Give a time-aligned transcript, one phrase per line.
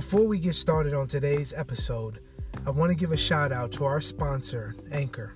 [0.00, 2.20] Before we get started on today's episode,
[2.66, 5.34] I want to give a shout out to our sponsor, Anchor.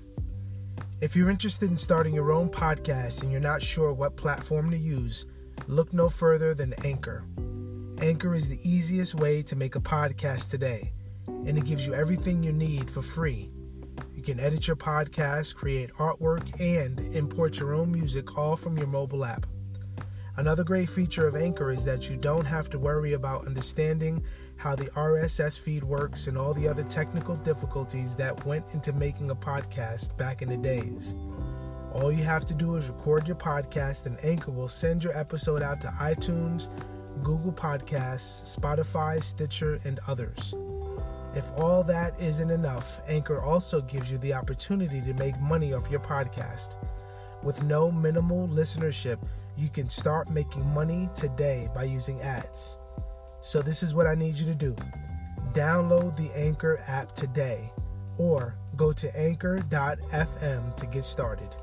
[1.02, 4.78] If you're interested in starting your own podcast and you're not sure what platform to
[4.78, 5.26] use,
[5.66, 7.26] look no further than Anchor.
[8.00, 10.94] Anchor is the easiest way to make a podcast today,
[11.26, 13.50] and it gives you everything you need for free.
[14.16, 18.86] You can edit your podcast, create artwork, and import your own music all from your
[18.86, 19.44] mobile app.
[20.36, 24.24] Another great feature of Anchor is that you don't have to worry about understanding
[24.56, 29.30] how the RSS feed works and all the other technical difficulties that went into making
[29.30, 31.14] a podcast back in the days.
[31.92, 35.62] All you have to do is record your podcast, and Anchor will send your episode
[35.62, 36.68] out to iTunes,
[37.22, 40.56] Google Podcasts, Spotify, Stitcher, and others.
[41.36, 45.88] If all that isn't enough, Anchor also gives you the opportunity to make money off
[45.88, 46.76] your podcast.
[47.44, 49.18] With no minimal listenership,
[49.54, 52.78] you can start making money today by using ads.
[53.42, 54.74] So, this is what I need you to do
[55.52, 57.70] download the Anchor app today
[58.18, 61.54] or go to anchor.fm to get started.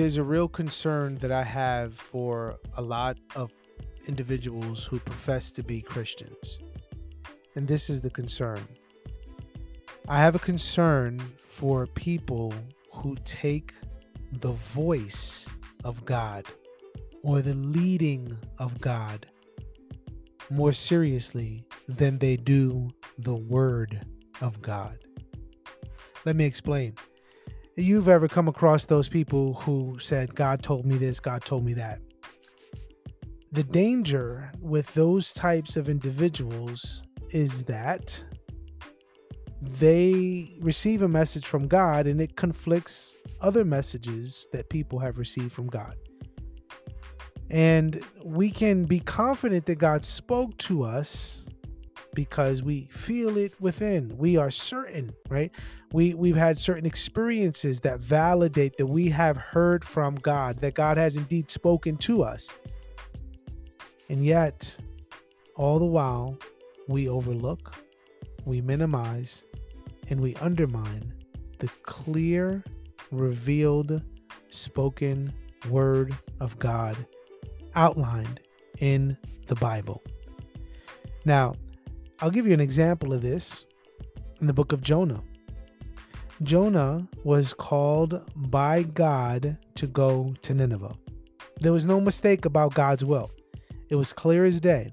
[0.00, 3.52] There's a real concern that I have for a lot of
[4.08, 6.58] individuals who profess to be Christians.
[7.54, 8.66] And this is the concern.
[10.08, 12.54] I have a concern for people
[12.94, 13.74] who take
[14.32, 15.50] the voice
[15.84, 16.46] of God
[17.22, 19.26] or the leading of God
[20.48, 24.06] more seriously than they do the Word
[24.40, 24.98] of God.
[26.24, 26.94] Let me explain
[27.82, 31.74] you've ever come across those people who said, God told me this, God told me
[31.74, 32.00] that.
[33.52, 38.22] The danger with those types of individuals is that
[39.60, 45.52] they receive a message from God and it conflicts other messages that people have received
[45.52, 45.94] from God.
[47.50, 51.46] And we can be confident that God spoke to us
[52.14, 54.16] because we feel it within.
[54.16, 55.50] We are certain, right?
[55.92, 60.96] We we've had certain experiences that validate that we have heard from God, that God
[60.96, 62.52] has indeed spoken to us.
[64.08, 64.76] And yet,
[65.56, 66.36] all the while,
[66.88, 67.74] we overlook,
[68.44, 69.44] we minimize,
[70.08, 71.12] and we undermine
[71.58, 72.64] the clear,
[73.12, 74.02] revealed,
[74.48, 75.32] spoken
[75.68, 76.96] word of God
[77.74, 78.40] outlined
[78.78, 79.16] in
[79.46, 80.02] the Bible.
[81.24, 81.54] Now,
[82.22, 83.64] I'll give you an example of this
[84.40, 85.22] in the book of Jonah.
[86.42, 90.96] Jonah was called by God to go to Nineveh.
[91.60, 93.30] There was no mistake about God's will,
[93.88, 94.92] it was clear as day.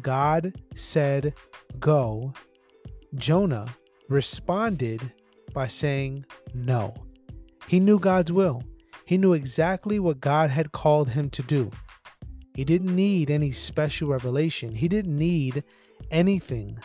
[0.00, 1.34] God said,
[1.78, 2.32] Go.
[3.14, 3.66] Jonah
[4.08, 5.12] responded
[5.52, 6.94] by saying, No.
[7.66, 8.62] He knew God's will.
[9.04, 11.70] He knew exactly what God had called him to do.
[12.54, 14.74] He didn't need any special revelation.
[14.74, 15.64] He didn't need
[16.10, 16.78] anything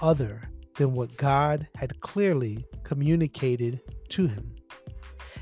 [0.00, 0.42] other
[0.76, 4.54] than what God had clearly communicated to him.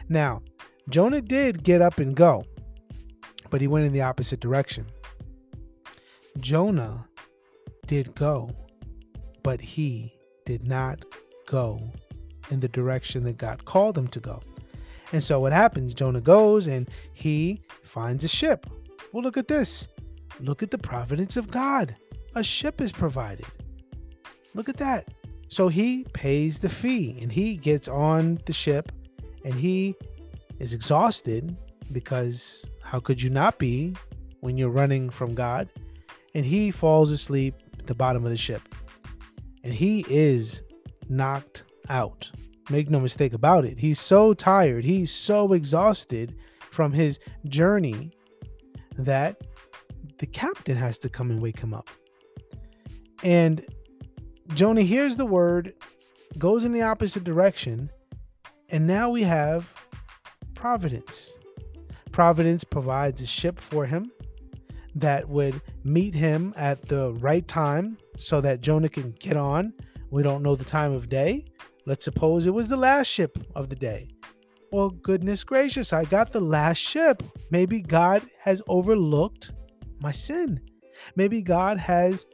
[0.08, 0.42] Now,
[0.88, 2.44] Jonah did get up and go,
[3.50, 4.86] but he went in the opposite direction.
[6.40, 7.06] Jonah
[7.86, 8.50] did go,
[9.42, 10.14] but he
[10.46, 11.04] did not
[11.46, 11.80] go
[12.50, 14.40] in the direction that God called him to go.
[15.12, 15.94] And so what happens?
[15.94, 18.66] Jonah goes and he finds a ship.
[19.12, 19.88] Well, look at this.
[20.40, 21.96] Look at the providence of God
[22.38, 23.46] a ship is provided.
[24.54, 25.08] Look at that.
[25.48, 28.92] So he pays the fee and he gets on the ship
[29.44, 29.96] and he
[30.58, 31.56] is exhausted
[31.90, 33.94] because how could you not be
[34.40, 35.68] when you're running from God?
[36.34, 38.62] And he falls asleep at the bottom of the ship.
[39.64, 40.62] And he is
[41.08, 42.30] knocked out.
[42.70, 43.78] Make no mistake about it.
[43.78, 46.36] He's so tired, he's so exhausted
[46.70, 48.12] from his journey
[48.98, 49.40] that
[50.18, 51.88] the captain has to come and wake him up.
[53.22, 53.64] And
[54.54, 55.74] Jonah hears the word,
[56.38, 57.90] goes in the opposite direction,
[58.70, 59.72] and now we have
[60.54, 61.38] providence.
[62.12, 64.10] Providence provides a ship for him
[64.94, 69.72] that would meet him at the right time so that Jonah can get on.
[70.10, 71.44] We don't know the time of day.
[71.86, 74.08] Let's suppose it was the last ship of the day.
[74.72, 77.22] Well, goodness gracious, I got the last ship.
[77.50, 79.52] Maybe God has overlooked
[80.00, 80.60] my sin.
[81.16, 82.26] Maybe God has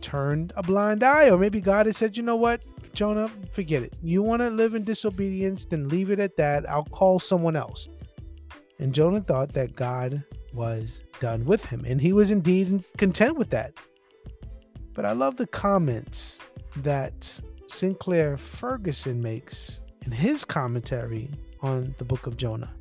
[0.00, 2.62] turned a blind eye, or maybe God has said, you know what,
[2.92, 3.94] Jonah, forget it.
[4.02, 6.68] You want to live in disobedience, then leave it at that.
[6.68, 7.88] I'll call someone else.
[8.78, 10.22] And Jonah thought that God
[10.52, 11.84] was done with him.
[11.86, 13.74] And he was indeed content with that.
[14.94, 16.40] But I love the comments
[16.76, 21.30] that Sinclair Ferguson makes in his commentary
[21.60, 22.74] on the book of Jonah.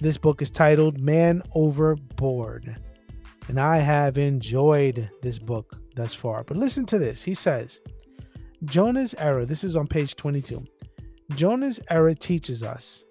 [0.00, 2.76] This book is titled Man Overboard.
[3.48, 6.44] And I have enjoyed this book thus far.
[6.44, 7.22] But listen to this.
[7.22, 7.80] He says,
[8.64, 10.64] Jonah's error, this is on page 22.
[11.34, 13.04] Jonah's error teaches us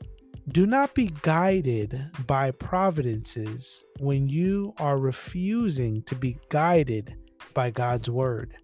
[0.49, 7.17] do not be guided by providences when you are refusing to be guided
[7.53, 8.55] by God's word.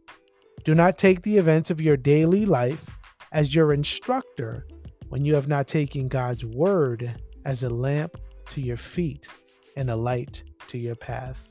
[0.64, 2.86] Do not take the events of your daily life
[3.34, 4.66] as your instructor
[5.10, 8.16] when you have not taken God's word as a lamp
[8.52, 9.28] to your feet
[9.76, 11.44] and a light to your path.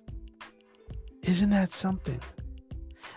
[1.22, 2.20] Isn't that something?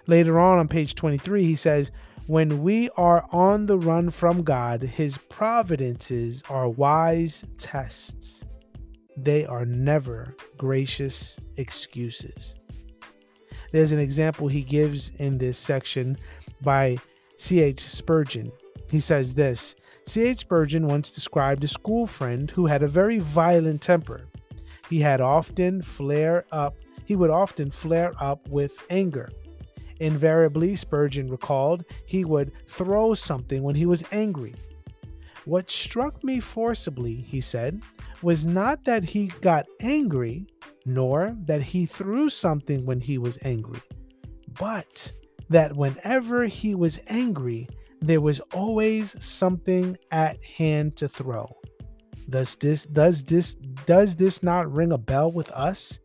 [0.07, 1.91] Later on on page 23, he says,
[2.27, 8.43] When we are on the run from God, his providences are wise tests.
[9.17, 12.55] They are never gracious excuses.
[13.71, 16.17] There's an example he gives in this section
[16.61, 16.97] by
[17.37, 17.81] C.H.
[17.81, 18.51] Spurgeon.
[18.89, 19.75] He says this
[20.05, 20.39] C.H.
[20.39, 24.27] Spurgeon once described a school friend who had a very violent temper.
[24.89, 26.75] He had often flare up,
[27.05, 29.29] he would often flare up with anger.
[29.99, 34.53] Invariably, Spurgeon recalled, he would throw something when he was angry.
[35.45, 37.81] What struck me forcibly, he said,
[38.21, 40.47] was not that he got angry,
[40.85, 43.81] nor that he threw something when he was angry,
[44.59, 45.11] but
[45.49, 47.67] that whenever he was angry,
[48.01, 51.47] there was always something at hand to throw.
[52.29, 53.53] Does this does this
[53.85, 55.99] does this not ring a bell with us?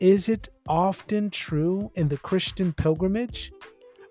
[0.00, 3.52] Is it often true in the Christian pilgrimage?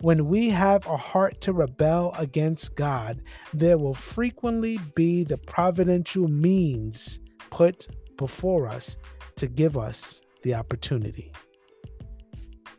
[0.02, 3.22] When we have a heart to rebel against God,
[3.54, 7.20] there will frequently be the providential means
[7.52, 7.88] put
[8.18, 8.98] before us
[9.36, 11.32] to give us the opportunity.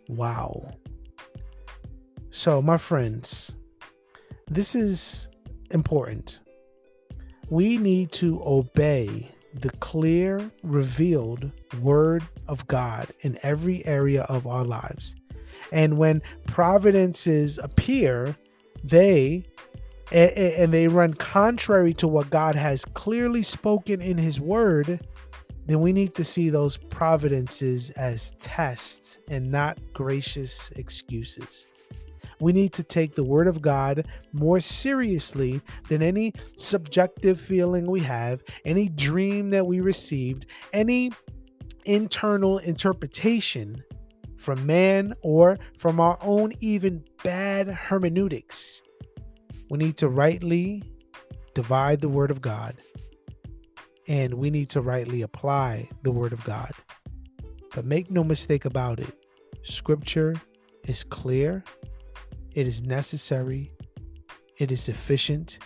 [0.09, 0.73] Wow.
[2.31, 3.55] So, my friends,
[4.51, 5.29] this is
[5.71, 6.41] important.
[7.51, 11.51] We need to obey the clear, revealed
[11.81, 15.15] Word of God in every area of our lives.
[15.73, 18.37] And when providences appear,
[18.85, 19.45] they
[20.11, 25.07] and they run contrary to what God has clearly spoken in His Word,
[25.67, 31.67] then we need to see those providences as tests and not gracious excuses.
[32.43, 38.01] We need to take the Word of God more seriously than any subjective feeling we
[38.01, 41.13] have, any dream that we received, any
[41.85, 43.85] internal interpretation
[44.37, 48.83] from man or from our own even bad hermeneutics.
[49.71, 50.83] We need to rightly
[51.55, 52.75] divide the Word of God
[54.09, 56.73] and we need to rightly apply the Word of God.
[57.73, 59.17] But make no mistake about it,
[59.63, 60.35] Scripture
[60.89, 61.63] is clear
[62.55, 63.73] it is necessary,
[64.59, 65.59] it is sufficient,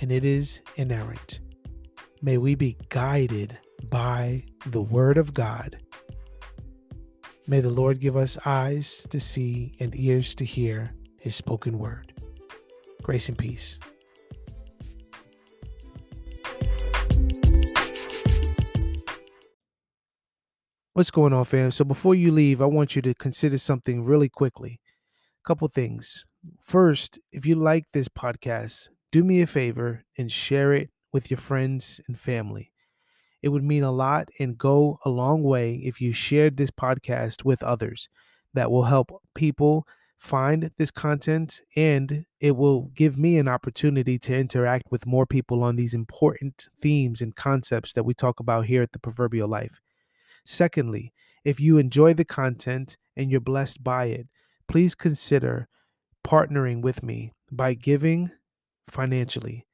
[0.00, 1.40] and it is inerrant.
[2.20, 3.56] May we be guided
[3.88, 5.78] by the Word of God.
[7.46, 12.12] May the Lord give us eyes to see and ears to hear His spoken word.
[13.02, 13.78] Grace and peace.
[20.94, 21.70] What's going on, fam?
[21.70, 24.80] So before you leave, I want you to consider something really quickly
[25.46, 26.26] couple things.
[26.60, 31.38] First, if you like this podcast, do me a favor and share it with your
[31.38, 32.72] friends and family.
[33.42, 37.44] It would mean a lot and go a long way if you shared this podcast
[37.44, 38.08] with others.
[38.54, 39.86] That will help people
[40.18, 45.62] find this content and it will give me an opportunity to interact with more people
[45.62, 49.78] on these important themes and concepts that we talk about here at the Proverbial Life.
[50.46, 51.12] Secondly,
[51.44, 54.26] if you enjoy the content and you're blessed by it,
[54.68, 55.68] please consider
[56.26, 58.30] partnering with me by giving
[58.88, 59.66] financially.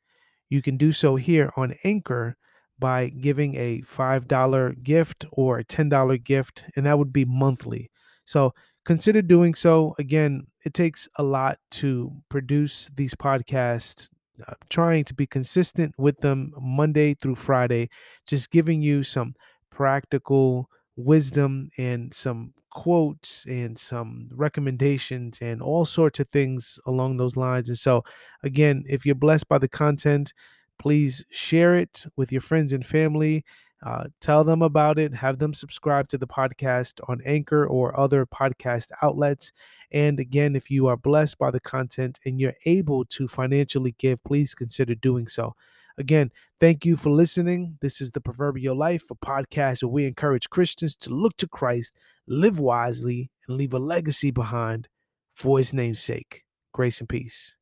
[0.48, 2.36] You can do so here on Anchor
[2.78, 7.90] by giving a $5 gift or a $10 gift, and that would be monthly.
[8.24, 8.52] So
[8.84, 9.94] consider doing so.
[9.98, 14.10] Again, it takes a lot to produce these podcasts,
[14.46, 17.88] uh, trying to be consistent with them Monday through Friday,
[18.26, 19.34] just giving you some
[19.70, 27.36] practical wisdom and some quotes and some recommendations and all sorts of things along those
[27.36, 27.68] lines.
[27.68, 28.02] And so,
[28.42, 30.32] again, if you're blessed by the content,
[30.78, 33.44] please share it with your friends and family.
[33.84, 35.12] Uh, tell them about it.
[35.12, 39.52] Have them subscribe to the podcast on Anchor or other podcast outlets.
[39.90, 44.22] And again, if you are blessed by the content and you're able to financially give,
[44.24, 45.54] please consider doing so.
[45.98, 46.30] Again,
[46.62, 47.76] thank you for listening.
[47.80, 51.98] This is the Proverbial Life, a podcast where we encourage Christians to look to Christ,
[52.28, 54.86] live wisely, and leave a legacy behind
[55.34, 56.44] for his name's sake.
[56.72, 57.56] Grace and peace.